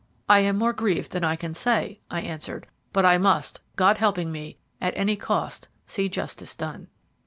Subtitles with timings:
[0.27, 4.31] "I am more grieved than I can say," I answered; "but I must, God helping
[4.31, 6.87] me, at any cost see justice done."